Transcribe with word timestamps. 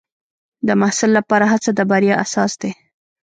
د 0.67 0.69
محصل 0.79 1.11
لپاره 1.17 1.45
هڅه 1.53 1.71
د 1.77 1.79
بریا 1.91 2.15
اساس 2.23 2.51
دی. 2.61 2.71